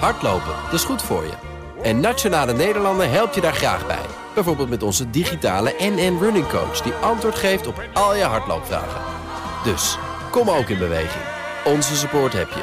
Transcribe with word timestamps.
Hardlopen, 0.00 0.54
dat 0.64 0.72
is 0.72 0.84
goed 0.84 1.02
voor 1.02 1.22
je. 1.22 1.32
En 1.82 2.00
Nationale 2.00 2.52
Nederlanden 2.52 3.10
helpt 3.10 3.34
je 3.34 3.40
daar 3.40 3.54
graag 3.54 3.86
bij. 3.86 4.04
Bijvoorbeeld 4.34 4.68
met 4.68 4.82
onze 4.82 5.10
digitale 5.10 5.74
NN 5.78 6.18
Running 6.20 6.48
Coach... 6.48 6.80
die 6.80 6.92
antwoord 6.92 7.34
geeft 7.34 7.66
op 7.66 7.82
al 7.92 8.16
je 8.16 8.22
hardloopvragen. 8.22 9.00
Dus, 9.64 9.98
kom 10.30 10.50
ook 10.50 10.68
in 10.68 10.78
beweging. 10.78 11.24
Onze 11.64 11.96
support 11.96 12.32
heb 12.32 12.48
je. 12.48 12.62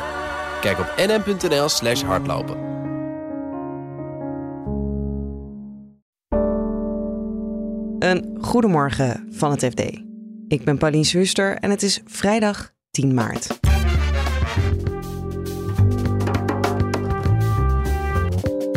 Kijk 0.62 0.80
op 0.80 0.94
nn.nl 0.98 1.70
slash 1.70 2.02
hardlopen. 2.04 2.58
Een 8.00 8.38
goedemorgen 8.42 9.28
van 9.32 9.52
het 9.52 9.66
FD. 9.66 9.80
Ik 10.48 10.64
ben 10.64 10.78
Pauline 10.78 11.04
Zwuster 11.04 11.56
en 11.56 11.70
het 11.70 11.84
is 11.84 12.02
vrijdag 12.06 12.72
10 12.92 13.14
maart. 13.14 13.71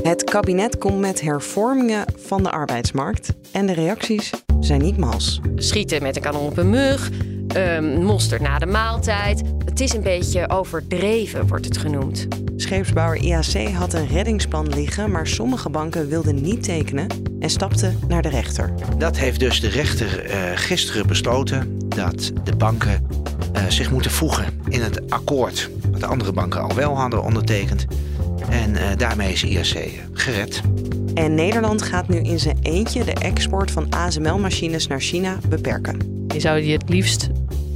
Het 0.05 0.25
kabinet 0.25 0.79
komt 0.79 0.99
met 0.99 1.21
hervormingen 1.21 2.05
van 2.17 2.43
de 2.43 2.51
arbeidsmarkt 2.51 3.33
en 3.53 3.67
de 3.67 3.73
reacties 3.73 4.31
zijn 4.61 4.83
niet 4.83 4.97
mals. 4.97 5.41
Schieten 5.57 6.03
met 6.03 6.17
een 6.17 6.23
kanon 6.23 6.47
op 6.47 6.57
een 6.57 6.71
mug, 6.71 7.11
um, 7.57 8.05
mosterd 8.05 8.41
na 8.41 8.59
de 8.59 8.67
maaltijd. 8.67 9.43
Het 9.65 9.81
is 9.81 9.93
een 9.93 10.03
beetje 10.03 10.49
overdreven, 10.49 11.47
wordt 11.47 11.65
het 11.65 11.79
genoemd. 11.79 12.27
Scheepsbouwer 12.57 13.23
IAC 13.23 13.69
had 13.73 13.93
een 13.93 14.07
reddingsplan 14.07 14.69
liggen, 14.69 15.11
maar 15.11 15.27
sommige 15.27 15.71
banken 15.71 16.09
wilden 16.09 16.43
niet 16.43 16.63
tekenen 16.63 17.07
en 17.41 17.51
stapten 17.51 17.99
naar 18.09 18.23
de 18.23 18.29
rechter. 18.29 18.73
Dat 18.99 19.17
heeft 19.17 19.41
dus 19.41 19.61
de 19.61 19.69
rechter 19.69 20.27
uh, 20.27 20.35
gisteren 20.55 21.07
besloten 21.07 21.79
dat 21.89 22.33
de 22.45 22.57
banken 22.57 23.07
uh, 23.57 23.63
zich 23.69 23.91
moeten 23.91 24.11
voegen 24.11 24.61
in 24.69 24.81
het 24.83 25.11
akkoord 25.11 25.71
wat 25.91 26.01
de 26.01 26.07
andere 26.07 26.33
banken 26.33 26.61
al 26.61 26.75
wel 26.75 26.97
hadden 26.97 27.23
ondertekend. 27.23 27.87
En 28.51 28.71
uh, 28.71 28.83
daarmee 28.97 29.33
is 29.33 29.45
IAC 29.45 29.89
gered. 30.13 30.61
En 31.15 31.35
Nederland 31.35 31.83
gaat 31.83 32.09
nu 32.09 32.17
in 32.17 32.39
zijn 32.39 32.59
eentje 32.63 33.05
de 33.05 33.15
export 33.15 33.71
van 33.71 33.91
ASML-machines 33.91 34.87
naar 34.87 35.01
China 35.01 35.39
beperken. 35.49 36.27
Je 36.29 36.41
zou 36.41 36.61
die 36.61 36.73
het 36.73 36.89
liefst 36.89 37.29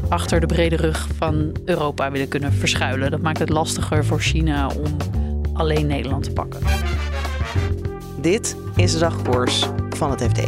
achter 0.08 0.40
de 0.40 0.46
brede 0.46 0.76
rug 0.76 1.08
van 1.16 1.56
Europa 1.64 2.10
willen 2.10 2.28
kunnen 2.28 2.52
verschuilen. 2.52 3.10
Dat 3.10 3.20
maakt 3.20 3.38
het 3.38 3.48
lastiger 3.48 4.04
voor 4.04 4.20
China 4.20 4.68
om 4.68 4.96
alleen 5.52 5.86
Nederland 5.86 6.24
te 6.24 6.32
pakken. 6.32 6.60
Dit 8.20 8.56
is 8.76 8.92
de 8.92 8.98
dagkoers 8.98 9.66
van 9.90 10.10
het 10.10 10.22
FD. 10.22 10.40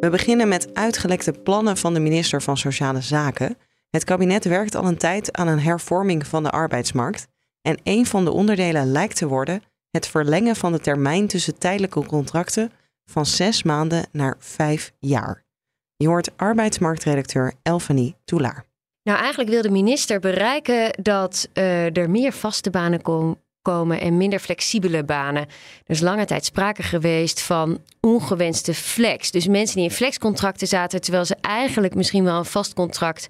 We 0.00 0.08
beginnen 0.10 0.48
met 0.48 0.74
uitgelekte 0.74 1.32
plannen 1.32 1.76
van 1.76 1.94
de 1.94 2.00
minister 2.00 2.42
van 2.42 2.56
Sociale 2.56 3.00
Zaken. 3.00 3.56
Het 3.90 4.04
kabinet 4.04 4.44
werkt 4.44 4.74
al 4.74 4.84
een 4.84 4.96
tijd 4.96 5.32
aan 5.32 5.48
een 5.48 5.60
hervorming 5.60 6.26
van 6.26 6.42
de 6.42 6.50
arbeidsmarkt. 6.50 7.28
En 7.66 7.78
een 7.82 8.06
van 8.06 8.24
de 8.24 8.30
onderdelen 8.30 8.92
lijkt 8.92 9.16
te 9.16 9.26
worden 9.26 9.62
het 9.90 10.06
verlengen 10.06 10.56
van 10.56 10.72
de 10.72 10.80
termijn 10.80 11.26
tussen 11.26 11.58
tijdelijke 11.58 12.06
contracten 12.06 12.72
van 13.04 13.26
zes 13.26 13.62
maanden 13.62 14.06
naar 14.12 14.36
vijf 14.38 14.92
jaar. 14.98 15.44
Je 15.96 16.06
hoort 16.06 16.30
arbeidsmarktredacteur 16.36 17.52
Elfanie 17.62 18.16
Toulaar. 18.24 18.64
Nou, 19.02 19.18
eigenlijk 19.18 19.50
wil 19.50 19.62
de 19.62 19.70
minister 19.70 20.20
bereiken 20.20 21.02
dat 21.02 21.48
uh, 21.54 21.96
er 21.96 22.10
meer 22.10 22.32
vaste 22.32 22.70
banen 22.70 23.02
kom 23.02 23.42
komen 23.62 24.00
en 24.00 24.16
minder 24.16 24.38
flexibele 24.38 25.04
banen. 25.04 25.42
Er 25.42 25.50
is 25.86 26.00
lange 26.00 26.24
tijd 26.24 26.44
sprake 26.44 26.82
geweest 26.82 27.42
van 27.42 27.80
ongewenste 28.00 28.74
flex. 28.74 29.30
Dus 29.30 29.46
mensen 29.46 29.76
die 29.76 29.84
in 29.84 29.90
flexcontracten 29.90 30.66
zaten, 30.66 31.00
terwijl 31.00 31.24
ze 31.24 31.36
eigenlijk 31.40 31.94
misschien 31.94 32.24
wel 32.24 32.38
een 32.38 32.44
vast 32.44 32.74
contract 32.74 33.28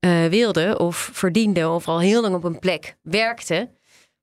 uh, 0.00 0.26
wilden 0.26 0.80
of 0.80 1.10
verdienden 1.12 1.70
of 1.70 1.88
al 1.88 2.00
heel 2.00 2.22
lang 2.22 2.34
op 2.34 2.44
een 2.44 2.58
plek 2.58 2.96
werkten. 3.02 3.70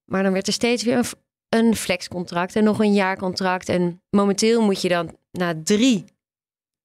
Maar 0.06 0.24
dan 0.24 0.34
werd 0.34 0.48
er 0.48 0.54
steeds 0.54 0.84
weer 0.84 0.98
een, 0.98 1.06
een 1.50 1.76
flexcontract 1.76 2.56
en 2.56 2.64
nog 2.64 2.80
een 2.80 2.94
jaarcontract. 2.94 3.70
En 3.70 4.02
momenteel 4.10 4.62
moet 4.62 4.82
je 4.82 4.90
dan 4.90 5.18
na 5.32 5.54
drie 5.64 6.06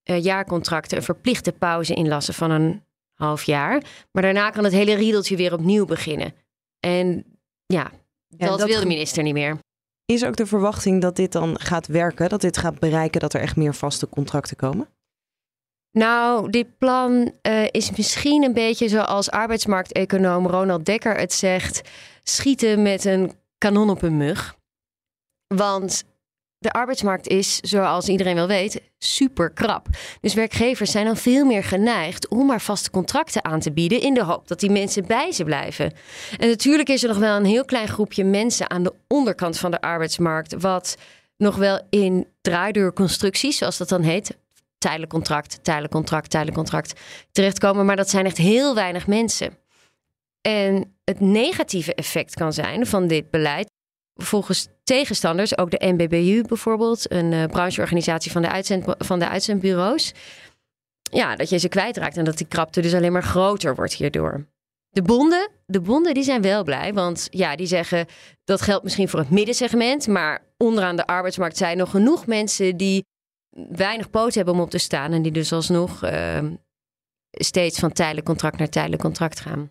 uh, 0.04 0.22
jaarcontracten 0.22 0.96
een 0.96 1.02
verplichte 1.02 1.52
pauze 1.52 1.94
inlassen 1.94 2.34
van 2.34 2.50
een 2.50 2.84
half 3.14 3.42
jaar. 3.42 3.82
Maar 4.12 4.22
daarna 4.22 4.50
kan 4.50 4.64
het 4.64 4.72
hele 4.72 4.94
riedeltje 4.94 5.36
weer 5.36 5.52
opnieuw 5.52 5.84
beginnen. 5.84 6.34
En 6.80 7.24
ja, 7.66 7.90
ja 8.26 8.46
dat, 8.46 8.58
dat 8.58 8.68
wil 8.68 8.80
de 8.80 8.86
minister 8.86 9.22
niet 9.22 9.34
meer. 9.34 9.58
Is 10.04 10.24
ook 10.24 10.36
de 10.36 10.46
verwachting 10.46 11.00
dat 11.00 11.16
dit 11.16 11.32
dan 11.32 11.60
gaat 11.60 11.86
werken? 11.86 12.28
Dat 12.28 12.40
dit 12.40 12.56
gaat 12.56 12.78
bereiken 12.78 13.20
dat 13.20 13.34
er 13.34 13.40
echt 13.40 13.56
meer 13.56 13.74
vaste 13.74 14.08
contracten 14.08 14.56
komen? 14.56 14.88
Nou, 15.98 16.50
dit 16.50 16.78
plan 16.78 17.32
uh, 17.42 17.66
is 17.70 17.90
misschien 17.96 18.42
een 18.42 18.52
beetje 18.52 18.88
zoals 18.88 19.30
arbeidsmarkteconoom 19.30 20.46
Ronald 20.46 20.84
Dekker 20.84 21.16
het 21.16 21.32
zegt: 21.32 21.80
schieten 22.22 22.82
met 22.82 23.04
een 23.04 23.32
kanon 23.58 23.90
op 23.90 24.02
een 24.02 24.16
mug. 24.16 24.56
Want 25.54 26.04
de 26.58 26.72
arbeidsmarkt 26.72 27.28
is, 27.28 27.56
zoals 27.56 28.08
iedereen 28.08 28.34
wel 28.34 28.46
weet, 28.46 28.80
super 28.98 29.50
krap. 29.50 29.86
Dus 30.20 30.34
werkgevers 30.34 30.90
zijn 30.90 31.06
dan 31.06 31.16
veel 31.16 31.44
meer 31.44 31.64
geneigd 31.64 32.28
om 32.28 32.46
maar 32.46 32.60
vaste 32.60 32.90
contracten 32.90 33.44
aan 33.44 33.60
te 33.60 33.72
bieden 33.72 34.00
in 34.00 34.14
de 34.14 34.24
hoop 34.24 34.48
dat 34.48 34.60
die 34.60 34.70
mensen 34.70 35.06
bij 35.06 35.32
ze 35.32 35.44
blijven. 35.44 35.92
En 36.38 36.48
natuurlijk 36.48 36.88
is 36.88 37.02
er 37.02 37.08
nog 37.08 37.18
wel 37.18 37.36
een 37.36 37.44
heel 37.44 37.64
klein 37.64 37.88
groepje 37.88 38.24
mensen 38.24 38.70
aan 38.70 38.82
de 38.82 38.94
onderkant 39.08 39.58
van 39.58 39.70
de 39.70 39.80
arbeidsmarkt, 39.80 40.54
wat 40.60 40.96
nog 41.36 41.56
wel 41.56 41.80
in 41.90 42.26
draaideurconstructies, 42.40 43.58
zoals 43.58 43.76
dat 43.76 43.88
dan 43.88 44.02
heet, 44.02 44.36
tijdelijk 44.78 45.10
contract, 45.10 45.64
tijdelijk 45.64 45.92
contract, 45.92 46.30
tijdelijk 46.30 46.58
contract 46.58 47.00
terechtkomen. 47.32 47.86
Maar 47.86 47.96
dat 47.96 48.10
zijn 48.10 48.26
echt 48.26 48.36
heel 48.36 48.74
weinig 48.74 49.06
mensen. 49.06 49.58
En 50.40 50.96
het 51.04 51.20
negatieve 51.20 51.94
effect 51.94 52.34
kan 52.34 52.52
zijn 52.52 52.86
van 52.86 53.06
dit 53.06 53.30
beleid. 53.30 53.70
Volgens 54.14 54.68
tegenstanders, 54.84 55.58
ook 55.58 55.70
de 55.70 55.92
NBBU 55.92 56.42
bijvoorbeeld, 56.42 57.12
een 57.12 57.32
uh, 57.32 57.44
brancheorganisatie 57.44 58.32
van 58.32 58.42
de, 58.42 58.48
uitzend, 58.48 58.84
van 58.98 59.18
de 59.18 59.28
uitzendbureaus. 59.28 60.12
Ja, 61.02 61.36
dat 61.36 61.48
je 61.48 61.58
ze 61.58 61.68
kwijtraakt 61.68 62.16
en 62.16 62.24
dat 62.24 62.38
die 62.38 62.46
krapte 62.46 62.80
dus 62.80 62.94
alleen 62.94 63.12
maar 63.12 63.22
groter 63.22 63.74
wordt 63.74 63.94
hierdoor. 63.94 64.46
De 64.90 65.02
bonden, 65.02 65.50
de 65.66 65.80
bonden 65.80 66.14
die 66.14 66.22
zijn 66.22 66.42
wel 66.42 66.64
blij, 66.64 66.94
want 66.94 67.28
ja, 67.30 67.56
die 67.56 67.66
zeggen 67.66 68.06
dat 68.44 68.60
geldt 68.60 68.84
misschien 68.84 69.08
voor 69.08 69.18
het 69.18 69.30
middensegment, 69.30 70.06
maar 70.06 70.42
onderaan 70.56 70.96
de 70.96 71.06
arbeidsmarkt 71.06 71.56
zijn 71.56 71.76
nog 71.76 71.90
genoeg 71.90 72.26
mensen 72.26 72.76
die 72.76 73.04
weinig 73.70 74.10
poot 74.10 74.34
hebben 74.34 74.54
om 74.54 74.60
op 74.60 74.70
te 74.70 74.78
staan. 74.78 75.12
En 75.12 75.22
die 75.22 75.32
dus 75.32 75.52
alsnog 75.52 76.04
uh, 76.04 76.38
steeds 77.30 77.78
van 77.78 77.92
tijdelijk 77.92 78.26
contract 78.26 78.58
naar 78.58 78.68
tijdelijk 78.68 79.02
contract 79.02 79.40
gaan. 79.40 79.70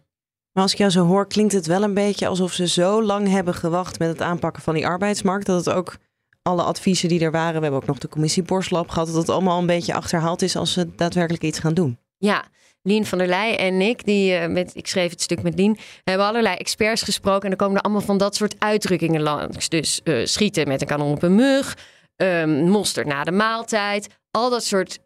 Maar 0.52 0.64
als 0.64 0.72
ik 0.72 0.78
jou 0.78 0.92
zo 0.92 1.06
hoor, 1.06 1.28
klinkt 1.28 1.54
het 1.54 1.66
wel 1.66 1.84
een 1.84 1.94
beetje 1.94 2.28
alsof 2.28 2.54
ze 2.54 2.68
zo 2.68 3.04
lang 3.04 3.28
hebben 3.28 3.54
gewacht 3.54 4.00
met 4.00 4.08
het 4.08 4.22
aanpakken 4.22 4.64
van 4.64 4.74
die 4.74 4.88
arbeidsmarkt. 4.88 5.46
Dat 5.46 5.66
het 5.66 5.76
ook 5.76 5.98
alle 6.42 6.64
adviezen 6.64 7.10
die 7.10 7.20
er 7.20 7.32
waren, 7.32 7.56
we 7.56 7.62
hebben 7.62 7.82
ook 7.82 7.88
nog 7.88 7.98
de 7.98 8.08
commissie 8.08 8.44
Borslap 8.44 8.90
gehad, 8.90 9.08
dat 9.08 9.16
het 9.16 9.30
allemaal 9.30 9.60
een 9.60 9.66
beetje 9.66 9.94
achterhaald 9.94 10.42
is 10.42 10.56
als 10.56 10.74
ze 10.74 10.96
daadwerkelijk 10.96 11.44
iets 11.44 11.60
gaan 11.60 11.74
doen. 11.74 12.00
Ja, 12.18 12.46
Lien 12.82 13.06
van 13.06 13.18
der 13.18 13.28
Leij 13.28 13.58
en 13.58 13.82
ik, 13.82 14.06
die, 14.06 14.40
uh, 14.40 14.48
met, 14.48 14.76
ik 14.76 14.88
schreef 14.88 15.10
het 15.10 15.22
stuk 15.22 15.42
met 15.42 15.56
Lien, 15.56 15.78
hebben 16.04 16.28
allerlei 16.28 16.56
experts 16.56 17.02
gesproken. 17.02 17.44
En 17.44 17.52
er 17.52 17.58
komen 17.58 17.78
er 17.78 17.82
allemaal 17.82 18.02
van 18.02 18.18
dat 18.18 18.36
soort 18.36 18.56
uitdrukkingen 18.60 19.22
langs. 19.22 19.70
Dus 19.70 20.02
uh, 20.04 20.26
schieten 20.26 20.68
met 20.68 20.82
een 20.82 20.88
kanon 20.88 21.12
op 21.12 21.24
een 21.24 21.36
mug, 21.36 21.78
um, 22.18 22.70
mosterd 22.70 23.08
na 23.08 23.24
de 23.24 23.32
maaltijd. 23.32 24.08
Al 24.32 24.50
dat 24.50 24.64
soort. 24.64 25.00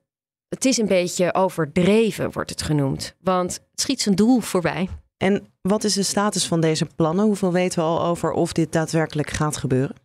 Het 0.50 0.66
is 0.66 0.78
een 0.78 0.88
beetje 0.88 1.34
overdreven, 1.34 2.32
wordt 2.32 2.50
het 2.50 2.62
genoemd. 2.62 3.16
Want 3.20 3.54
het 3.54 3.82
schiet 3.82 4.02
zijn 4.02 4.16
doel 4.16 4.40
voorbij. 4.40 4.90
En 5.18 5.48
wat 5.62 5.84
is 5.84 5.94
de 5.94 6.04
status 6.04 6.48
van 6.48 6.62
deze 6.62 6.88
plannen? 6.96 7.26
Hoeveel 7.26 7.52
weten 7.52 7.80
we 7.80 7.86
al 7.86 8.06
over 8.06 8.32
of 8.32 8.54
dit 8.54 8.72
daadwerkelijk 8.72 9.30
gaat 9.30 9.58
gebeuren? 9.58 9.96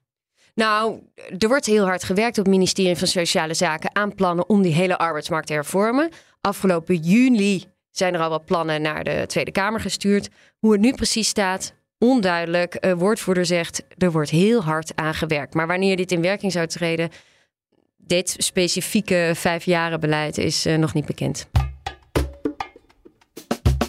Nou, 0.55 1.01
er 1.39 1.49
wordt 1.49 1.67
heel 1.67 1.85
hard 1.85 2.05
gewerkt 2.05 2.39
op 2.39 2.45
het 2.45 2.55
ministerie 2.55 2.97
van 2.97 3.09
Sociale 3.09 3.55
Zaken 3.55 3.95
aan 3.97 4.15
plannen 4.15 4.49
om 4.49 4.63
die 4.63 4.73
hele 4.73 4.99
arbeidsmarkt 4.99 5.47
te 5.47 5.53
hervormen. 5.53 6.11
Afgelopen 6.41 6.97
juli 6.97 7.65
zijn 7.91 8.15
er 8.15 8.21
al 8.21 8.31
wat 8.31 8.45
plannen 8.45 8.83
naar 8.83 9.05
de 9.05 9.25
Tweede 9.27 9.53
Kamer 9.53 9.81
gestuurd. 9.81 10.29
Hoe 10.59 10.73
het 10.73 10.81
nu 10.81 10.93
precies 10.93 11.29
staat, 11.29 11.75
onduidelijk. 11.99 12.85
Uh, 12.85 12.93
woordvoerder 12.93 13.47
zegt, 13.47 13.83
er 13.99 14.13
wordt 14.13 14.31
heel 14.31 14.63
hard 14.63 14.93
aan 14.97 15.15
gewerkt. 15.15 15.55
Maar 15.55 15.67
wanneer 15.67 15.97
dit 15.97 16.13
in 16.13 16.21
werking 16.21 16.53
zou 16.53 16.67
treden, 16.67 17.11
dit 17.97 18.35
specifieke 18.39 19.33
vijfjarenbeleid 19.35 20.39
is 20.39 20.67
uh, 20.67 20.77
nog 20.77 20.95
niet 20.95 21.07
bekend. 21.07 21.49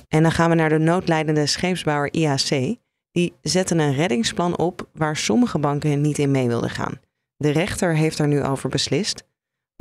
En 0.07 0.23
dan 0.23 0.31
gaan 0.31 0.49
we 0.49 0.55
naar 0.55 0.69
de 0.69 0.77
noodlijdende 0.77 1.45
scheepsbouwer 1.45 2.13
IAC. 2.13 2.75
Die 3.11 3.33
zetten 3.41 3.79
een 3.79 3.95
reddingsplan 3.95 4.57
op 4.57 4.89
waar 4.93 5.17
sommige 5.17 5.59
banken 5.59 6.01
niet 6.01 6.17
in 6.17 6.31
mee 6.31 6.47
wilden 6.47 6.69
gaan. 6.69 6.99
De 7.35 7.49
rechter 7.49 7.95
heeft 7.95 8.19
er 8.19 8.27
nu 8.27 8.43
over 8.43 8.69
beslist. 8.69 9.23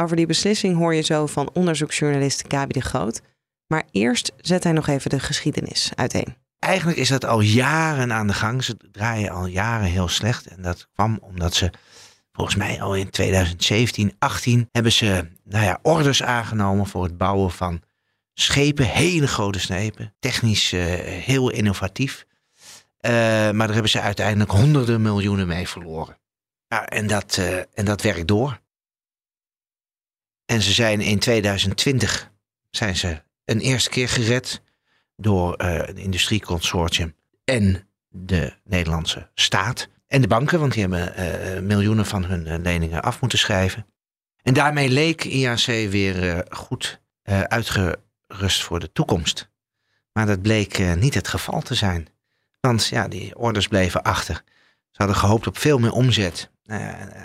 Over 0.02 0.16
die 0.16 0.26
beslissing 0.26 0.76
hoor 0.76 0.94
je 0.94 1.02
zo 1.02 1.26
van 1.26 1.50
onderzoeksjournalist 1.52 2.44
Gabi 2.48 2.72
de 2.72 2.80
Groot. 2.80 3.20
Maar 3.66 3.84
eerst 3.90 4.32
zet 4.36 4.64
hij 4.64 4.72
nog 4.72 4.86
even 4.86 5.10
de 5.10 5.20
geschiedenis 5.20 5.92
uiteen. 5.94 6.45
Eigenlijk 6.58 6.98
is 6.98 7.08
dat 7.08 7.24
al 7.24 7.40
jaren 7.40 8.12
aan 8.12 8.26
de 8.26 8.34
gang. 8.34 8.64
Ze 8.64 8.76
draaien 8.92 9.30
al 9.30 9.46
jaren 9.46 9.88
heel 9.88 10.08
slecht. 10.08 10.46
En 10.46 10.62
dat 10.62 10.88
kwam 10.92 11.18
omdat 11.20 11.54
ze 11.54 11.70
volgens 12.32 12.56
mij 12.56 12.82
al 12.82 12.94
in 12.94 13.10
2017, 13.10 14.14
18 14.18 14.68
hebben 14.72 14.92
ze 14.92 15.28
nou 15.44 15.64
ja, 15.64 15.78
orders 15.82 16.22
aangenomen 16.22 16.86
voor 16.86 17.02
het 17.04 17.18
bouwen 17.18 17.50
van 17.50 17.82
schepen. 18.34 18.86
Hele 18.86 19.28
grote 19.28 19.58
schepen. 19.60 20.14
Technisch 20.18 20.72
uh, 20.72 20.84
heel 21.04 21.50
innovatief. 21.50 22.26
Eh, 22.98 23.12
maar 23.50 23.66
daar 23.66 23.72
hebben 23.72 23.90
ze 23.90 24.00
uiteindelijk 24.00 24.50
honderden 24.50 25.02
miljoenen 25.02 25.46
mee 25.46 25.68
verloren. 25.68 26.18
Ja, 26.68 26.86
en, 26.86 27.06
dat, 27.06 27.36
uh, 27.36 27.58
en 27.58 27.84
dat 27.84 28.02
werkt 28.02 28.28
door. 28.28 28.60
En 30.44 30.62
ze 30.62 30.72
zijn 30.72 31.00
in 31.00 31.18
2020 31.18 32.30
zijn 32.70 32.96
ze 32.96 33.22
een 33.44 33.60
eerste 33.60 33.90
keer 33.90 34.08
gered 34.08 34.62
door 35.16 35.62
uh, 35.62 35.74
een 35.74 35.96
industrieconsortium 35.96 37.14
en 37.44 37.88
de 38.08 38.52
Nederlandse 38.64 39.30
staat. 39.34 39.88
En 40.06 40.20
de 40.20 40.28
banken, 40.28 40.60
want 40.60 40.72
die 40.72 40.86
hebben 40.86 41.66
miljoenen 41.66 42.06
van 42.06 42.24
hun 42.24 42.62
leningen 42.62 43.02
af 43.02 43.20
moeten 43.20 43.38
schrijven. 43.38 43.86
En 44.42 44.54
daarmee 44.54 44.88
leek 44.88 45.24
IAC 45.24 45.64
weer 45.90 46.46
goed 46.50 47.00
uitgerust 47.24 48.62
voor 48.62 48.80
de 48.80 48.92
toekomst. 48.92 49.50
Maar 50.12 50.26
dat 50.26 50.42
bleek 50.42 50.96
niet 50.96 51.14
het 51.14 51.28
geval 51.28 51.60
te 51.60 51.74
zijn. 51.74 52.08
Want 52.60 52.86
ja, 52.86 53.08
die 53.08 53.36
orders 53.36 53.68
bleven 53.68 54.02
achter. 54.02 54.42
Ze 54.90 55.02
hadden 55.02 55.16
gehoopt 55.16 55.46
op 55.46 55.58
veel 55.58 55.78
meer 55.78 55.92
omzet. 55.92 56.50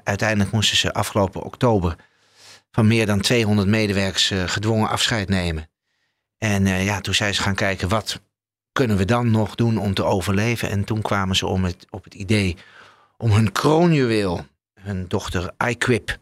Uiteindelijk 0.03 0.51
moesten 0.51 0.77
ze 0.77 0.93
afgelopen 0.93 1.41
oktober 1.41 1.95
van 2.71 2.87
meer 2.87 3.05
dan 3.05 3.21
200 3.21 3.67
medewerkers 3.67 4.31
gedwongen 4.45 4.89
afscheid 4.89 5.29
nemen. 5.29 5.70
En 6.43 6.65
uh, 6.65 6.85
ja, 6.85 7.01
toen 7.01 7.13
zijn 7.13 7.33
ze 7.33 7.41
gaan 7.41 7.55
kijken, 7.55 7.89
wat 7.89 8.21
kunnen 8.71 8.97
we 8.97 9.05
dan 9.05 9.31
nog 9.31 9.55
doen 9.55 9.77
om 9.77 9.93
te 9.93 10.03
overleven? 10.03 10.69
En 10.69 10.83
toen 10.83 11.01
kwamen 11.01 11.35
ze 11.35 11.47
om 11.47 11.63
het, 11.63 11.85
op 11.89 12.03
het 12.03 12.13
idee 12.13 12.57
om 13.17 13.31
hun 13.31 13.51
kroonjuweel, 13.51 14.45
hun 14.79 15.05
dochter 15.07 15.51
iQuip, 15.67 16.17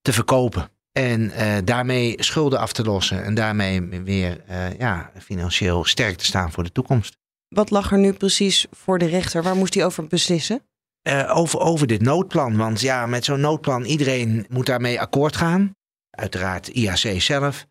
te 0.00 0.12
verkopen. 0.12 0.70
En 0.92 1.32
daarmee 1.64 2.22
schulden 2.22 2.58
af 2.58 2.72
te 2.72 2.84
lossen 2.84 3.24
en 3.24 3.34
daarmee 3.34 3.82
weer 3.82 4.44
ja, 4.78 5.10
financieel 5.18 5.84
sterk 5.84 6.16
te 6.16 6.24
staan 6.24 6.52
voor 6.52 6.64
de 6.64 6.72
toekomst. 6.72 7.16
Wat 7.48 7.70
lag 7.70 7.92
er 7.92 7.98
nu 7.98 8.12
precies 8.12 8.66
voor 8.70 8.98
de 8.98 9.06
rechter? 9.06 9.42
Waar 9.42 9.56
moest 9.56 9.74
hij 9.74 9.84
over 9.84 10.06
beslissen? 10.06 10.62
Uh, 11.08 11.36
over, 11.36 11.60
over 11.60 11.86
dit 11.86 12.00
noodplan. 12.00 12.56
Want 12.56 12.80
ja, 12.80 13.06
met 13.06 13.24
zo'n 13.24 13.40
noodplan, 13.40 13.84
iedereen 13.84 14.46
moet 14.48 14.66
daarmee 14.66 15.00
akkoord 15.00 15.36
gaan. 15.36 15.76
Uiteraard 16.10 16.68
IAC 16.68 17.20
zelf. 17.20 17.66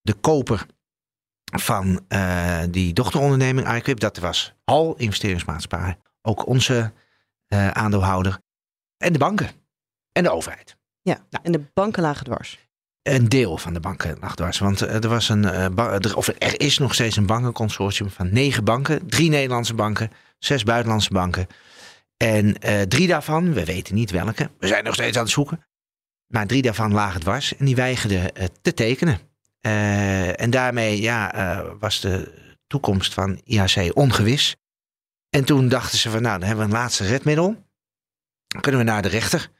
De 0.00 0.14
koper 0.14 0.66
van 1.52 2.00
uh, 2.08 2.58
die 2.70 2.92
dochteronderneming 2.92 3.74
iQuip, 3.74 4.00
dat 4.00 4.18
was 4.18 4.54
HAL, 4.64 4.94
investeringsmaatschappij. 4.96 5.98
Ook 6.22 6.46
onze 6.46 6.92
uh, 7.48 7.70
aandeelhouder. 7.70 8.38
En 8.98 9.12
de 9.12 9.18
banken. 9.18 9.50
En 10.12 10.22
de 10.22 10.30
overheid. 10.30 10.76
Ja, 11.02 11.18
nou, 11.30 11.44
en 11.44 11.52
de 11.52 11.64
banken 11.74 12.02
lagen 12.02 12.24
dwars. 12.24 12.58
Een 13.02 13.28
deel 13.28 13.58
van 13.58 13.74
de 13.74 13.80
banken 13.80 14.16
lag 14.20 14.34
dwars. 14.34 14.58
Want 14.58 14.80
er, 14.80 15.08
was 15.08 15.28
een, 15.28 15.42
uh, 15.42 16.16
of 16.16 16.28
er 16.28 16.60
is 16.60 16.78
nog 16.78 16.94
steeds 16.94 17.16
een 17.16 17.26
bankenconsortium 17.26 18.10
van 18.10 18.32
negen 18.32 18.64
banken. 18.64 19.06
Drie 19.06 19.30
Nederlandse 19.30 19.74
banken, 19.74 20.10
zes 20.38 20.62
buitenlandse 20.62 21.12
banken. 21.12 21.46
En 22.16 22.56
uh, 22.66 22.82
drie 22.82 23.06
daarvan, 23.06 23.52
we 23.52 23.64
weten 23.64 23.94
niet 23.94 24.10
welke, 24.10 24.50
we 24.58 24.66
zijn 24.66 24.84
nog 24.84 24.94
steeds 24.94 25.16
aan 25.16 25.22
het 25.22 25.32
zoeken. 25.32 25.64
Maar 26.26 26.46
drie 26.46 26.62
daarvan 26.62 26.92
lagen 26.92 27.20
dwars 27.20 27.56
en 27.56 27.64
die 27.64 27.76
weigerden 27.76 28.20
uh, 28.20 28.44
te 28.62 28.74
tekenen. 28.74 29.18
En 30.36 30.50
daarmee 30.50 31.00
ja, 31.00 31.64
was 31.78 32.00
de 32.00 32.44
toekomst 32.66 33.14
van 33.14 33.40
IAC 33.44 33.90
ongewis. 33.94 34.56
En 35.30 35.44
toen 35.44 35.68
dachten 35.68 35.98
ze 35.98 36.10
van 36.10 36.22
nou, 36.22 36.38
dan 36.38 36.48
hebben 36.48 36.66
we 36.66 36.72
een 36.72 36.78
laatste 36.78 37.06
redmiddel. 37.06 37.64
Dan 38.46 38.60
kunnen 38.60 38.80
we 38.80 38.86
naar 38.86 39.02
de 39.02 39.08
rechter. 39.08 39.50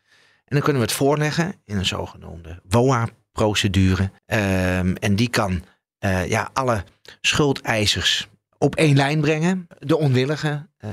En 0.45 0.57
dan 0.57 0.61
kunnen 0.61 0.83
we 0.83 0.89
het 0.89 0.97
voorleggen 0.97 1.55
in 1.65 1.77
een 1.77 1.87
zogenoemde 1.87 2.61
WOA 2.69 3.09
procedure. 3.33 4.03
Um, 4.03 4.97
en 4.97 5.17
die 5.17 5.29
kan 5.29 5.65
uh, 6.05 6.29
ja, 6.29 6.51
alle 6.53 6.85
schuldeisers 7.21 8.29
op 8.59 8.75
één 8.75 8.97
lijn 8.97 9.21
brengen. 9.21 9.67
De 9.79 9.97
onwillige 9.97 10.69
uh, 10.81 10.91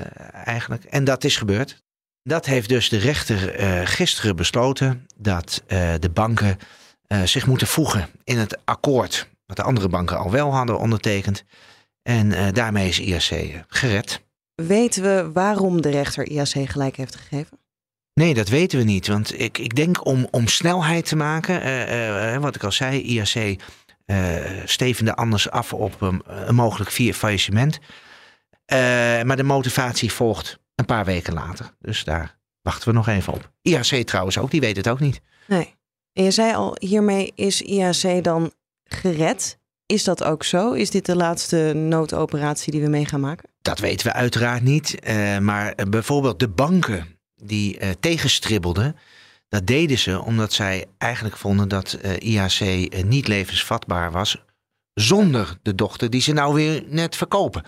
eigenlijk. 0.47 0.83
En 0.83 1.03
dat 1.03 1.23
is 1.23 1.37
gebeurd. 1.37 1.83
Dat 2.23 2.45
heeft 2.45 2.69
dus 2.69 2.89
de 2.89 2.97
rechter 2.97 3.37
gisteren 3.87 4.35
besloten 4.35 5.05
dat 5.15 5.63
de 5.99 6.09
banken 6.13 6.57
zich 7.25 7.47
moeten 7.47 7.67
voegen 7.67 8.09
in 8.23 8.37
het 8.37 8.57
akkoord. 8.65 9.27
Wat 9.45 9.57
de 9.57 9.63
andere 9.63 9.89
banken 9.89 10.17
al 10.17 10.31
wel 10.31 10.53
hadden 10.53 10.79
ondertekend. 10.79 11.43
En 12.01 12.53
daarmee 12.53 12.87
is 12.87 12.99
IAC 12.99 13.63
gered. 13.67 14.21
Weten 14.55 15.03
we 15.03 15.31
waarom 15.33 15.81
de 15.81 15.89
rechter 15.89 16.27
IAC 16.27 16.69
gelijk 16.69 16.95
heeft 16.95 17.15
gegeven? 17.15 17.57
Nee, 18.13 18.33
dat 18.33 18.47
weten 18.47 18.77
we 18.79 18.83
niet. 18.83 19.07
Want 19.07 19.39
ik, 19.39 19.57
ik 19.57 19.75
denk 19.75 20.05
om, 20.05 20.27
om 20.31 20.47
snelheid 20.47 21.05
te 21.05 21.15
maken, 21.15 21.65
uh, 21.65 22.33
uh, 22.33 22.37
wat 22.37 22.55
ik 22.55 22.63
al 22.63 22.71
zei, 22.71 23.01
IAC 23.01 23.59
uh, 24.05 24.35
stevende 24.65 25.15
anders 25.15 25.49
af 25.49 25.73
op 25.73 26.01
um, 26.01 26.21
een 26.25 26.55
mogelijk 26.55 26.91
vier 26.91 27.13
faillissement. 27.13 27.79
maar 29.25 29.35
de 29.35 29.43
motivatie 29.43 30.11
volgt 30.11 30.59
een 30.75 30.85
paar 30.85 31.05
weken 31.05 31.33
later. 31.33 31.73
Dus 31.79 32.03
daar 32.03 32.37
wachten 32.61 32.87
we 32.87 32.93
nog 32.93 33.07
even 33.07 33.33
op. 33.33 33.51
IAC 33.61 34.05
trouwens 34.05 34.37
ook, 34.37 34.51
die 34.51 34.61
weet 34.61 34.77
het 34.77 34.89
ook 34.89 34.99
niet. 34.99 35.21
Nee. 35.47 35.75
En 36.13 36.23
je 36.23 36.31
zei 36.31 36.55
al, 36.55 36.75
hiermee 36.79 37.31
is 37.35 37.61
IAC 37.61 38.23
dan 38.23 38.51
gered. 38.83 39.57
Is 39.85 40.03
dat 40.03 40.23
ook 40.23 40.43
zo? 40.43 40.71
Is 40.71 40.89
dit 40.89 41.05
de 41.05 41.15
laatste 41.15 41.73
noodoperatie 41.75 42.71
die 42.71 42.81
we 42.81 42.89
mee 42.89 43.05
gaan 43.05 43.19
maken? 43.19 43.49
Dat 43.61 43.79
weten 43.79 44.07
we 44.07 44.13
uiteraard 44.13 44.63
niet. 44.63 44.95
maar 45.41 45.75
bijvoorbeeld 45.89 46.39
de 46.39 46.49
banken 46.49 47.13
die 47.45 47.79
uh, 47.79 47.89
tegenstribbelden. 47.99 48.95
Dat 49.49 49.67
deden 49.67 49.97
ze 49.97 50.21
omdat 50.21 50.53
zij 50.53 50.85
eigenlijk 50.97 51.37
vonden 51.37 51.69
dat 51.69 51.93
eh, 51.93 52.33
IAC 52.33 52.59
eh, 52.59 53.03
niet 53.03 53.27
levensvatbaar 53.27 54.11
was 54.11 54.43
zonder 54.93 55.57
de 55.61 55.75
dochter 55.75 56.09
die 56.09 56.21
ze 56.21 56.33
nou 56.33 56.53
weer 56.53 56.83
net 56.87 57.15
verkopen. 57.15 57.63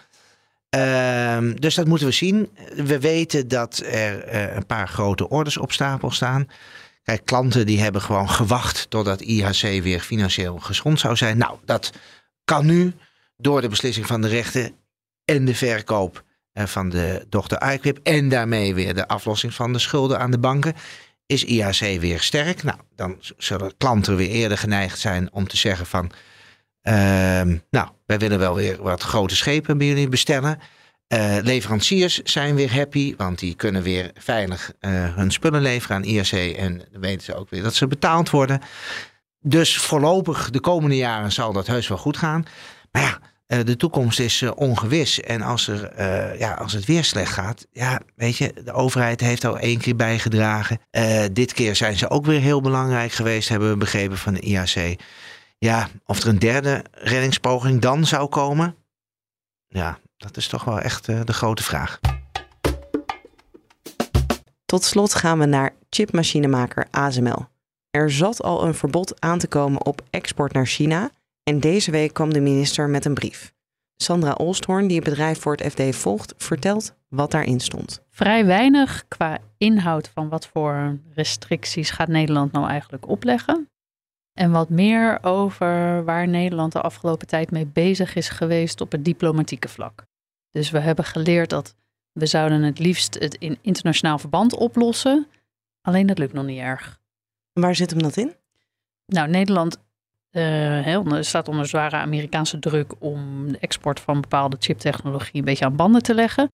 Uh, 0.76 1.38
dus 1.56 1.76
dat 1.76 1.88
moeten 1.88 2.08
we 2.08 2.14
zien. 2.14 2.50
We 2.76 3.00
weten 3.00 3.48
dat 3.48 3.78
er 3.86 4.56
een 4.56 4.66
paar 4.66 4.88
grote 4.88 5.30
orders 5.30 5.58
op 5.58 5.72
stapel 5.72 6.12
staan. 6.12 6.48
Kijk, 7.06 7.26
klanten 7.26 7.66
die 7.66 7.82
hebben 7.82 8.02
gewoon 8.02 8.30
gewacht 8.30 8.90
totdat 8.90 9.22
IHC 9.22 9.84
weer 9.84 10.00
financieel 10.00 10.60
gezond 10.60 11.00
zou 11.00 11.16
zijn. 11.16 11.38
Nou, 11.38 11.58
dat 11.66 11.92
kan 12.44 12.66
nu 12.66 12.94
door 13.38 13.62
de 13.62 13.70
beslissing 13.70 14.08
van 14.08 14.22
de 14.22 14.28
rechter 14.28 14.72
en 15.26 15.46
de 15.46 15.56
verkoop 15.56 16.24
eh, 16.52 16.66
van 16.66 16.90
de 16.90 17.26
dochter 17.30 17.74
iQuip 17.74 18.00
en 18.04 18.30
daarmee 18.30 18.74
weer 18.74 18.94
de 18.94 19.08
aflossing 19.08 19.54
van 19.54 19.74
de 19.74 19.80
schulden 19.80 20.20
aan 20.20 20.32
de 20.32 20.38
banken, 20.38 20.74
is 21.26 21.44
IAC 21.44 22.00
weer 22.00 22.20
sterk. 22.20 22.64
Nou, 22.64 22.78
dan 22.96 23.18
zullen 23.38 23.78
klanten 23.78 24.16
weer 24.16 24.30
eerder 24.30 24.58
geneigd 24.58 25.00
zijn 25.00 25.34
om 25.34 25.48
te 25.48 25.58
zeggen 25.58 25.86
van, 25.86 26.12
uh, 26.84 26.94
nou, 27.70 27.90
wij 28.06 28.20
willen 28.20 28.40
wel 28.40 28.56
weer 28.56 28.82
wat 28.82 29.02
grote 29.04 29.36
schepen 29.36 29.78
bij 29.78 29.88
jullie 29.88 30.10
bestellen. 30.10 30.60
Uh, 31.14 31.38
leveranciers 31.42 32.22
zijn 32.22 32.56
weer 32.56 32.74
happy, 32.74 33.16
want 33.18 33.40
die 33.40 33.56
kunnen 33.56 33.82
weer 33.82 34.12
veilig 34.14 34.72
uh, 34.82 35.16
hun 35.16 35.32
spullen 35.32 35.62
leveren 35.62 35.96
aan 35.96 36.04
IAC 36.04 36.32
en 36.32 36.86
dan 36.92 37.02
weten 37.02 37.24
ze 37.24 37.36
ook 37.36 37.50
weer 37.50 37.64
dat 37.64 37.74
ze 37.74 37.88
betaald 37.88 38.30
worden. 38.30 38.62
Dus 39.40 39.78
voorlopig 39.78 40.50
de 40.50 40.60
komende 40.60 40.96
jaren 40.96 41.32
zal 41.32 41.54
dat 41.54 41.68
heus 41.68 41.88
wel 41.88 41.98
goed 41.98 42.18
gaan. 42.18 42.46
Maar 42.92 43.02
ja, 43.02 43.20
uh, 43.58 43.66
de 43.66 43.76
toekomst 43.76 44.20
is 44.20 44.42
ongewis. 44.56 45.22
En 45.22 45.42
als, 45.42 45.68
er, 45.68 45.92
ja, 46.40 46.54
als 46.54 46.74
het 46.74 46.86
weer 46.86 47.04
slecht 47.04 47.34
gaat, 47.34 47.68
ja, 47.72 48.00
weet 48.16 48.38
je, 48.38 48.54
de 48.64 48.74
overheid 48.74 49.22
heeft 49.22 49.46
al 49.46 49.60
één 49.60 49.80
keer 49.80 49.96
bijgedragen. 49.96 50.80
dit 51.34 51.54
keer 51.54 51.76
zijn 51.76 51.98
ze 51.98 52.10
ook 52.10 52.26
weer 52.26 52.42
heel 52.42 52.62
belangrijk 52.62 53.12
geweest, 53.12 53.50
hebben 53.50 53.70
we 53.70 53.78
begrepen 53.78 54.18
van 54.18 54.34
de 54.34 54.40
IAC. 54.40 55.00
Ja, 55.58 55.90
of 56.06 56.22
er 56.22 56.28
een 56.28 56.40
derde 56.40 56.84
reddingspoging 56.92 57.82
dan 57.82 58.06
zou 58.06 58.28
komen, 58.28 58.76
ja, 59.68 60.00
dat 60.18 60.38
is 60.38 60.48
toch 60.48 60.64
wel 60.64 60.80
echt 60.80 61.06
de 61.06 61.34
grote 61.34 61.64
vraag. 61.64 62.00
Tot 64.66 64.84
slot 64.84 65.14
gaan 65.14 65.40
we 65.40 65.46
naar 65.46 65.76
chipmachinemaker 65.90 66.88
ASML. 66.92 67.48
Er 67.90 68.12
zat 68.12 68.42
al 68.42 68.66
een 68.66 68.74
verbod 68.74 69.22
aan 69.22 69.40
te 69.40 69.48
komen 69.48 69.86
op 69.86 70.02
export 70.10 70.54
naar 70.54 70.66
China. 70.66 71.10
En 71.44 71.60
deze 71.60 71.92
week 71.92 72.14
kwam 72.14 72.34
de 72.34 72.40
minister 72.40 72.90
met 72.90 73.06
een 73.06 73.14
brief. 73.14 73.54
Sandra 73.98 74.32
Olsthoorn, 74.32 74.88
die 74.88 74.96
het 74.96 75.06
bedrijf 75.06 75.40
voor 75.40 75.56
het 75.56 75.72
FD 75.72 75.96
volgt, 75.96 76.34
vertelt 76.38 76.96
wat 77.10 77.32
daarin 77.32 77.60
stond. 77.60 78.02
Vrij 78.10 78.46
weinig 78.46 79.06
qua 79.08 79.38
inhoud 79.58 80.12
van 80.14 80.30
wat 80.30 80.48
voor 80.48 81.00
restricties 81.14 81.90
gaat 81.90 82.08
Nederland 82.08 82.52
nou 82.52 82.68
eigenlijk 82.68 83.08
opleggen. 83.08 83.70
En 84.36 84.52
wat 84.52 84.70
meer 84.70 85.24
over 85.24 86.04
waar 86.04 86.28
Nederland 86.28 86.72
de 86.72 86.82
afgelopen 86.82 87.28
tijd 87.28 87.52
mee 87.52 87.66
bezig 87.66 88.16
is 88.16 88.30
geweest 88.30 88.82
op 88.82 88.92
het 88.92 89.06
diplomatieke 89.06 89.68
vlak. 89.68 90.06
Dus 90.52 90.70
we 90.70 90.80
hebben 90.80 91.06
geleerd 91.06 91.50
dat 91.50 91.76
we 92.12 92.26
zouden 92.26 92.64
het 92.64 92.80
liefst 92.80 93.14
het 93.14 93.36
in 93.36 93.58
internationaal 93.62 94.20
verband 94.20 94.56
oplossen. 94.56 95.28
Alleen 95.82 96.08
dat 96.08 96.18
lukt 96.18 96.34
nog 96.34 96.46
niet 96.46 96.60
erg. 96.60 97.00
Waar 97.54 97.76
zit 97.76 97.90
hem 97.90 98.02
dat 98.02 98.18
in? 98.18 98.36
Nou, 99.06 99.30
Nederland 99.30 99.78
uh, 100.32 101.22
staat 101.22 101.48
onder 101.48 101.68
zware 101.68 101.96
Amerikaanse 101.96 102.60
druk 102.60 102.94
om 103.00 103.52
de 103.52 103.60
export 103.60 104.00
van 104.00 104.22
bepaalde 104.22 104.58
chiptechnologie 104.60 105.40
een 105.40 105.46
beetje 105.46 105.66
aan 105.66 105.76
banden 105.76 106.04
te 106.04 106.14
leggen. 106.14 106.52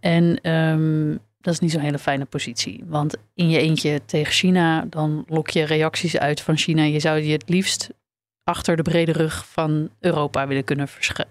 En 0.00 0.50
um, 0.50 1.18
dat 1.40 1.54
is 1.54 1.60
niet 1.60 1.70
zo'n 1.70 1.80
hele 1.80 1.98
fijne 1.98 2.24
positie. 2.24 2.84
Want 2.86 3.16
in 3.34 3.48
je 3.48 3.58
eentje 3.58 4.00
tegen 4.04 4.32
China, 4.32 4.84
dan 4.90 5.24
lok 5.28 5.50
je 5.50 5.62
reacties 5.62 6.18
uit 6.18 6.40
van 6.40 6.56
China. 6.56 6.82
Je 6.82 7.00
zou 7.00 7.18
je 7.20 7.32
het 7.32 7.48
liefst 7.48 7.90
achter 8.44 8.76
de 8.76 8.82
brede 8.82 9.12
rug 9.12 9.46
van 9.48 9.90
Europa 10.00 10.46
willen 10.46 10.64
kunnen 10.64 10.88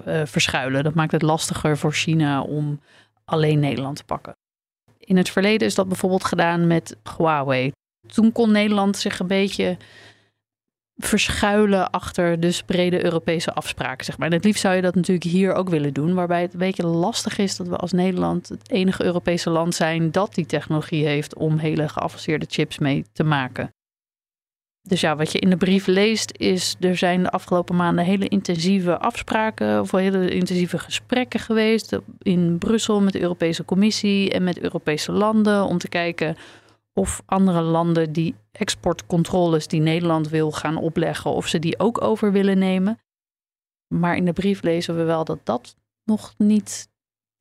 uh, 0.07 0.21
verschuilen. 0.25 0.83
Dat 0.83 0.93
maakt 0.93 1.11
het 1.11 1.21
lastiger 1.21 1.77
voor 1.77 1.93
China 1.93 2.41
om 2.41 2.81
alleen 3.25 3.59
Nederland 3.59 3.97
te 3.97 4.03
pakken. 4.03 4.35
In 4.97 5.17
het 5.17 5.29
verleden 5.29 5.67
is 5.67 5.75
dat 5.75 5.87
bijvoorbeeld 5.87 6.23
gedaan 6.23 6.67
met 6.67 6.97
Huawei. 7.17 7.71
Toen 8.07 8.31
kon 8.31 8.51
Nederland 8.51 8.97
zich 8.97 9.19
een 9.19 9.27
beetje 9.27 9.77
verschuilen 10.97 11.89
achter 11.89 12.39
dus 12.39 12.63
brede 12.63 13.03
Europese 13.03 13.53
afspraken. 13.53 14.05
Zeg 14.05 14.17
maar. 14.17 14.27
En 14.27 14.33
het 14.33 14.43
liefst 14.43 14.61
zou 14.61 14.75
je 14.75 14.81
dat 14.81 14.95
natuurlijk 14.95 15.25
hier 15.25 15.53
ook 15.53 15.69
willen 15.69 15.93
doen. 15.93 16.13
Waarbij 16.13 16.41
het 16.41 16.53
een 16.53 16.59
beetje 16.59 16.85
lastig 16.85 17.37
is 17.37 17.55
dat 17.55 17.67
we 17.67 17.75
als 17.75 17.91
Nederland 17.91 18.49
het 18.49 18.71
enige 18.71 19.03
Europese 19.03 19.49
land 19.49 19.75
zijn 19.75 20.11
dat 20.11 20.35
die 20.35 20.45
technologie 20.45 21.05
heeft 21.05 21.35
om 21.35 21.57
hele 21.57 21.89
geavanceerde 21.89 22.45
chips 22.49 22.79
mee 22.79 23.05
te 23.13 23.23
maken. 23.23 23.71
Dus 24.87 25.01
ja, 25.01 25.15
wat 25.15 25.31
je 25.31 25.39
in 25.39 25.49
de 25.49 25.57
brief 25.57 25.87
leest 25.87 26.31
is, 26.37 26.75
er 26.79 26.97
zijn 26.97 27.23
de 27.23 27.29
afgelopen 27.29 27.75
maanden 27.75 28.05
hele 28.05 28.27
intensieve 28.27 28.97
afspraken 28.97 29.81
of 29.81 29.91
hele 29.91 30.29
intensieve 30.29 30.77
gesprekken 30.77 31.39
geweest 31.39 31.99
in 32.21 32.57
Brussel 32.57 33.01
met 33.01 33.13
de 33.13 33.21
Europese 33.21 33.65
Commissie 33.65 34.31
en 34.31 34.43
met 34.43 34.59
Europese 34.59 35.11
landen 35.11 35.63
om 35.63 35.77
te 35.77 35.89
kijken 35.89 36.35
of 36.97 37.21
andere 37.25 37.61
landen 37.61 38.11
die 38.11 38.35
exportcontroles 38.51 39.67
die 39.67 39.81
Nederland 39.81 40.29
wil 40.29 40.51
gaan 40.51 40.77
opleggen, 40.77 41.31
of 41.31 41.47
ze 41.47 41.59
die 41.59 41.79
ook 41.79 42.01
over 42.01 42.31
willen 42.31 42.57
nemen. 42.57 42.99
Maar 43.87 44.15
in 44.15 44.25
de 44.25 44.33
brief 44.33 44.61
lezen 44.61 44.97
we 44.97 45.03
wel 45.03 45.23
dat 45.23 45.39
dat 45.43 45.75
nog 46.03 46.33
niet 46.37 46.89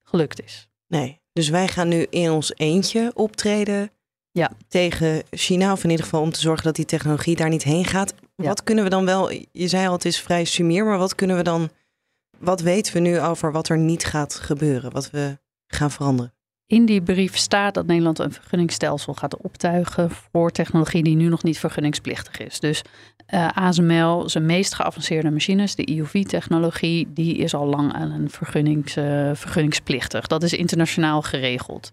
gelukt 0.02 0.42
is. 0.42 0.68
Nee, 0.86 1.20
dus 1.32 1.48
wij 1.48 1.68
gaan 1.68 1.88
nu 1.88 2.06
in 2.10 2.30
ons 2.30 2.52
eentje 2.56 3.10
optreden 3.14 3.90
ja. 4.30 4.50
tegen 4.68 5.22
China, 5.30 5.72
of 5.72 5.84
in 5.84 5.90
ieder 5.90 6.04
geval 6.04 6.22
om 6.22 6.32
te 6.32 6.40
zorgen 6.40 6.64
dat 6.64 6.76
die 6.76 6.84
technologie 6.84 7.36
daar 7.36 7.48
niet 7.48 7.64
heen 7.64 7.84
gaat. 7.84 8.14
Wat 8.34 8.62
kunnen 8.62 8.84
we 8.84 8.90
dan 8.90 9.04
wel, 9.04 9.30
je 9.52 9.68
zei 9.68 9.86
al 9.86 9.92
het 9.92 10.04
is 10.04 10.20
vrij 10.20 10.44
sumier, 10.44 10.84
maar 10.84 10.98
wat 10.98 11.14
kunnen 11.14 11.36
we 11.36 11.42
dan, 11.42 11.70
wat 12.38 12.60
weten 12.60 12.92
we 12.92 12.98
nu 12.98 13.20
over 13.20 13.52
wat 13.52 13.68
er 13.68 13.78
niet 13.78 14.04
gaat 14.04 14.34
gebeuren, 14.34 14.92
wat 14.92 15.10
we 15.10 15.38
gaan 15.66 15.90
veranderen? 15.90 16.35
In 16.66 16.86
die 16.86 17.02
brief 17.02 17.36
staat 17.36 17.74
dat 17.74 17.86
Nederland 17.86 18.18
een 18.18 18.32
vergunningsstelsel 18.32 19.14
gaat 19.14 19.36
optuigen 19.36 20.10
voor 20.10 20.50
technologie 20.50 21.02
die 21.02 21.16
nu 21.16 21.28
nog 21.28 21.42
niet 21.42 21.58
vergunningsplichtig 21.58 22.38
is. 22.38 22.60
Dus 22.60 22.82
uh, 23.34 23.44
eh, 23.44 23.56
ASML, 23.56 24.28
zijn 24.28 24.46
meest 24.46 24.74
geavanceerde 24.74 25.30
machines, 25.30 25.74
de 25.74 25.96
EUV-technologie, 25.96 27.12
die 27.12 27.36
is 27.36 27.54
al 27.54 27.66
lang 27.66 27.92
aan 27.92 28.10
een 28.10 28.30
vergunnings, 28.30 28.96
uh, 28.96 29.30
vergunningsplichtig. 29.34 30.26
Dat 30.26 30.42
is 30.42 30.52
internationaal 30.52 31.22
geregeld. 31.22 31.92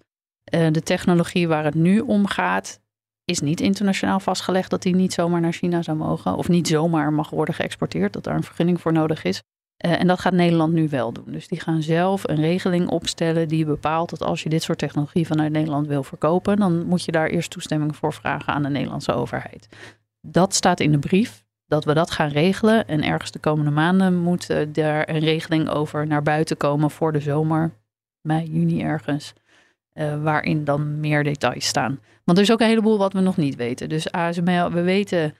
Uh, 0.53 0.67
de 0.71 0.81
technologie 0.81 1.47
waar 1.47 1.63
het 1.63 1.75
nu 1.75 1.99
om 1.99 2.27
gaat, 2.27 2.79
is 3.25 3.39
niet 3.39 3.61
internationaal 3.61 4.19
vastgelegd 4.19 4.69
dat 4.69 4.81
die 4.81 4.95
niet 4.95 5.13
zomaar 5.13 5.41
naar 5.41 5.53
China 5.53 5.81
zou 5.81 5.97
mogen. 5.97 6.35
Of 6.35 6.47
niet 6.47 6.67
zomaar 6.67 7.13
mag 7.13 7.29
worden 7.29 7.55
geëxporteerd, 7.55 8.13
dat 8.13 8.23
daar 8.23 8.35
een 8.35 8.43
vergunning 8.43 8.81
voor 8.81 8.93
nodig 8.93 9.23
is. 9.23 9.41
Uh, 9.85 9.99
en 9.99 10.07
dat 10.07 10.19
gaat 10.19 10.33
Nederland 10.33 10.73
nu 10.73 10.89
wel 10.89 11.11
doen. 11.11 11.31
Dus 11.31 11.47
die 11.47 11.59
gaan 11.59 11.81
zelf 11.81 12.27
een 12.27 12.41
regeling 12.41 12.89
opstellen 12.89 13.47
die 13.47 13.65
bepaalt 13.65 14.09
dat 14.09 14.21
als 14.21 14.43
je 14.43 14.49
dit 14.49 14.63
soort 14.63 14.77
technologie 14.77 15.27
vanuit 15.27 15.51
Nederland 15.51 15.87
wil 15.87 16.03
verkopen, 16.03 16.57
dan 16.57 16.85
moet 16.85 17.03
je 17.03 17.11
daar 17.11 17.27
eerst 17.27 17.51
toestemming 17.51 17.95
voor 17.95 18.13
vragen 18.13 18.53
aan 18.53 18.63
de 18.63 18.69
Nederlandse 18.69 19.13
overheid. 19.13 19.67
Dat 20.21 20.53
staat 20.53 20.79
in 20.79 20.91
de 20.91 20.99
brief 20.99 21.43
dat 21.65 21.85
we 21.85 21.93
dat 21.93 22.11
gaan 22.11 22.29
regelen. 22.29 22.87
En 22.87 23.03
ergens 23.03 23.31
de 23.31 23.39
komende 23.39 23.71
maanden 23.71 24.15
moet 24.15 24.49
uh, 24.49 24.57
daar 24.71 25.09
een 25.09 25.19
regeling 25.19 25.69
over 25.69 26.07
naar 26.07 26.23
buiten 26.23 26.57
komen 26.57 26.91
voor 26.91 27.11
de 27.11 27.19
zomer, 27.19 27.73
mei, 28.21 28.49
juni 28.51 28.81
ergens. 28.81 29.33
Uh, 29.93 30.23
waarin 30.23 30.63
dan 30.63 30.99
meer 30.99 31.23
details 31.23 31.67
staan. 31.67 31.99
Want 32.23 32.37
er 32.37 32.43
is 32.43 32.51
ook 32.51 32.59
een 32.59 32.67
heleboel 32.67 32.97
wat 32.97 33.13
we 33.13 33.19
nog 33.19 33.37
niet 33.37 33.55
weten. 33.55 33.89
Dus 33.89 34.11
ASML, 34.11 34.71
we 34.71 34.81
weten 34.81 35.35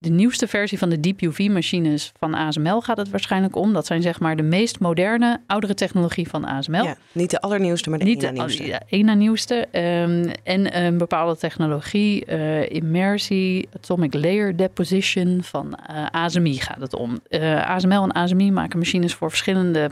de 0.00 0.10
nieuwste 0.10 0.48
versie 0.48 0.78
van 0.78 0.88
de 0.88 1.00
Deep 1.00 1.20
UV-machines 1.20 2.12
van 2.18 2.34
ASML 2.34 2.80
gaat 2.80 2.96
het 2.96 3.10
waarschijnlijk 3.10 3.56
om. 3.56 3.72
Dat 3.72 3.86
zijn 3.86 4.02
zeg 4.02 4.20
maar 4.20 4.36
de 4.36 4.42
meest 4.42 4.80
moderne, 4.80 5.40
oudere 5.46 5.74
technologie 5.74 6.28
van 6.28 6.44
ASML. 6.44 6.84
Ja, 6.84 6.96
niet 7.12 7.30
de 7.30 7.40
allernieuwste, 7.40 7.90
maar 7.90 7.98
de 7.98 8.04
niet 8.04 8.32
nieuwste. 8.32 9.14
Nieuwste. 9.14 9.54
Um, 9.54 10.30
en 10.42 10.76
een 10.76 10.98
bepaalde 10.98 11.36
technologie, 11.36 12.26
uh, 12.26 12.70
immersie, 12.70 13.68
atomic 13.74 14.14
layer 14.14 14.56
deposition 14.56 15.42
van 15.42 15.78
uh, 15.90 15.96
eh, 15.98 16.06
ASMI 16.10 16.54
gaat 16.60 16.80
het 16.80 16.94
om. 16.94 17.20
Uh, 17.28 17.52
eh, 17.52 17.68
ASML 17.68 18.02
en 18.02 18.12
ASMI 18.12 18.50
maken 18.52 18.78
machines 18.78 19.14
voor 19.14 19.28
verschillende 19.28 19.90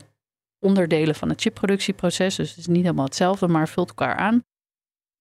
onderdelen 0.59 1.15
van 1.15 1.29
het 1.29 1.41
chipproductieproces. 1.41 2.37
Dus 2.37 2.49
het 2.49 2.59
is 2.59 2.67
niet 2.67 2.83
helemaal 2.83 3.05
hetzelfde, 3.05 3.49
maar 3.49 3.69
vult 3.69 3.89
elkaar 3.89 4.17
aan. 4.17 4.45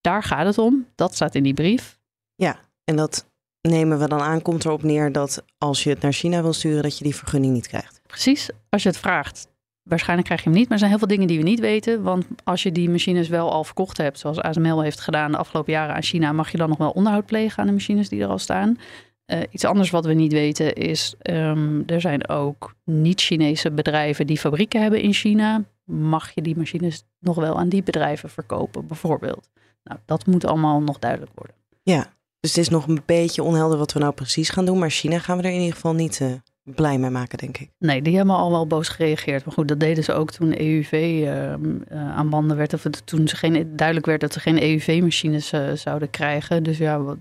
Daar 0.00 0.22
gaat 0.22 0.46
het 0.46 0.58
om. 0.58 0.86
Dat 0.94 1.14
staat 1.14 1.34
in 1.34 1.42
die 1.42 1.54
brief. 1.54 1.98
Ja, 2.34 2.58
en 2.84 2.96
dat 2.96 3.26
nemen 3.60 3.98
we 3.98 4.08
dan 4.08 4.20
aan, 4.20 4.42
komt 4.42 4.64
erop 4.64 4.82
neer 4.82 5.12
dat 5.12 5.44
als 5.58 5.84
je 5.84 5.90
het 5.90 6.00
naar 6.00 6.12
China 6.12 6.42
wil 6.42 6.52
sturen, 6.52 6.82
dat 6.82 6.98
je 6.98 7.04
die 7.04 7.14
vergunning 7.14 7.52
niet 7.52 7.68
krijgt. 7.68 8.00
Precies, 8.06 8.50
als 8.68 8.82
je 8.82 8.88
het 8.88 8.98
vraagt. 8.98 9.48
Waarschijnlijk 9.82 10.26
krijg 10.26 10.42
je 10.42 10.48
hem 10.48 10.58
niet, 10.58 10.68
maar 10.68 10.72
er 10.72 10.78
zijn 10.78 10.90
heel 10.90 10.98
veel 10.98 11.08
dingen 11.08 11.26
die 11.26 11.38
we 11.38 11.44
niet 11.44 11.60
weten. 11.60 12.02
Want 12.02 12.26
als 12.44 12.62
je 12.62 12.72
die 12.72 12.90
machines 12.90 13.28
wel 13.28 13.52
al 13.52 13.64
verkocht 13.64 13.96
hebt, 13.96 14.18
zoals 14.18 14.40
ASML 14.40 14.82
heeft 14.82 15.00
gedaan 15.00 15.30
de 15.30 15.36
afgelopen 15.38 15.72
jaren 15.72 15.94
aan 15.94 16.02
China, 16.02 16.32
mag 16.32 16.50
je 16.50 16.58
dan 16.58 16.68
nog 16.68 16.78
wel 16.78 16.90
onderhoud 16.90 17.26
plegen 17.26 17.58
aan 17.58 17.66
de 17.66 17.72
machines 17.72 18.08
die 18.08 18.22
er 18.22 18.28
al 18.28 18.38
staan. 18.38 18.78
Uh, 19.26 19.40
iets 19.50 19.64
anders 19.64 19.90
wat 19.90 20.04
we 20.04 20.12
niet 20.12 20.32
weten 20.32 20.74
is, 20.74 21.14
um, 21.22 21.82
er 21.86 22.00
zijn 22.00 22.28
ook 22.28 22.74
niet-Chinese 22.84 23.70
bedrijven 23.70 24.26
die 24.26 24.38
fabrieken 24.38 24.82
hebben 24.82 25.00
in 25.00 25.12
China. 25.12 25.64
Mag 25.84 26.30
je 26.34 26.42
die 26.42 26.56
machines 26.56 27.04
nog 27.18 27.36
wel 27.36 27.58
aan 27.58 27.68
die 27.68 27.82
bedrijven 27.82 28.30
verkopen, 28.30 28.86
bijvoorbeeld? 28.86 29.50
Nou, 29.84 30.00
dat 30.04 30.26
moet 30.26 30.44
allemaal 30.44 30.80
nog 30.80 30.98
duidelijk 30.98 31.32
worden. 31.34 31.54
Ja, 31.82 32.12
dus 32.40 32.50
het 32.50 32.58
is 32.58 32.68
nog 32.68 32.88
een 32.88 33.02
beetje 33.06 33.42
onhelder 33.42 33.78
wat 33.78 33.92
we 33.92 33.98
nou 33.98 34.12
precies 34.12 34.50
gaan 34.50 34.64
doen. 34.64 34.78
Maar 34.78 34.90
China 34.90 35.18
gaan 35.18 35.36
we 35.36 35.42
er 35.42 35.52
in 35.52 35.60
ieder 35.60 35.74
geval 35.74 35.94
niet 35.94 36.20
uh, 36.20 36.32
blij 36.62 36.98
mee 36.98 37.10
maken, 37.10 37.38
denk 37.38 37.58
ik. 37.58 37.70
Nee, 37.78 38.02
die 38.02 38.16
hebben 38.16 38.34
al 38.34 38.50
wel 38.50 38.66
boos 38.66 38.88
gereageerd. 38.88 39.44
Maar 39.44 39.54
goed, 39.54 39.68
dat 39.68 39.80
deden 39.80 40.04
ze 40.04 40.12
ook 40.12 40.30
toen 40.30 40.58
EUV 40.58 40.92
uh, 40.92 41.22
uh, 41.22 41.56
aan 41.90 42.30
banden 42.30 42.56
werd. 42.56 42.74
Of 42.74 42.82
toen 43.04 43.28
ze 43.28 43.36
geen, 43.36 43.76
duidelijk 43.76 44.06
werd 44.06 44.20
dat 44.20 44.32
ze 44.32 44.40
geen 44.40 44.62
EUV-machines 44.62 45.52
uh, 45.52 45.72
zouden 45.72 46.10
krijgen. 46.10 46.62
Dus 46.62 46.78
ja, 46.78 47.00
wat, 47.00 47.16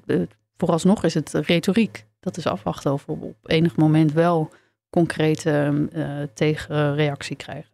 vooralsnog 0.57 1.03
is 1.03 1.13
het 1.13 1.33
retoriek. 1.33 2.05
Dat 2.19 2.37
is 2.37 2.45
afwachten 2.45 2.93
of 2.93 3.05
we 3.05 3.11
op 3.11 3.35
enig 3.43 3.75
moment 3.75 4.13
wel 4.13 4.49
concrete 4.89 5.87
tegenreactie 6.33 7.35
krijgen. 7.35 7.71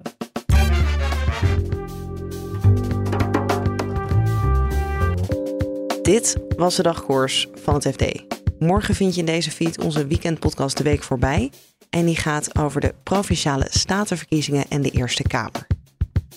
Dit 6.13 6.37
was 6.57 6.75
de 6.75 6.83
dagkoers 6.83 7.47
van 7.53 7.73
het 7.73 7.87
FD. 7.87 8.23
Morgen 8.59 8.95
vind 8.95 9.13
je 9.13 9.19
in 9.19 9.25
deze 9.25 9.51
feed 9.51 9.81
onze 9.83 10.07
weekendpodcast 10.07 10.77
De 10.77 10.83
Week 10.83 11.03
voorbij. 11.03 11.51
En 11.89 12.05
die 12.05 12.15
gaat 12.15 12.59
over 12.59 12.81
de 12.81 12.93
provinciale 13.03 13.67
statenverkiezingen 13.69 14.65
en 14.69 14.81
de 14.81 14.89
Eerste 14.89 15.23
Kamer. 15.23 15.67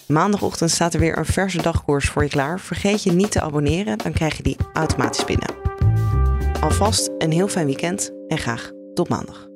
Maandagochtend 0.07 0.71
staat 0.71 0.95
er 0.95 1.01
weer 1.01 1.19
een 1.19 1.27
verse 1.27 1.63
dagkoers 1.63 2.09
voor 2.09 2.23
je 2.23 2.29
klaar. 2.29 2.61
Vergeet 2.61 3.03
je 3.03 3.13
niet 3.13 3.31
te 3.31 3.41
abonneren, 3.41 3.99
dan 3.99 4.13
krijg 4.13 4.37
je 4.37 4.43
die 4.43 4.57
automatisch 4.73 5.25
binnen. 5.25 5.55
Alvast 6.61 7.11
een 7.19 7.33
heel 7.33 7.49
fijn 7.49 7.67
weekend 7.67 8.11
en 8.29 8.39
graag 8.39 8.71
tot 8.95 9.09
maandag. 9.09 9.56